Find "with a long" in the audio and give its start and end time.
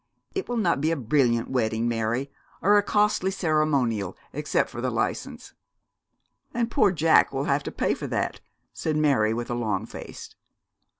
9.31-9.85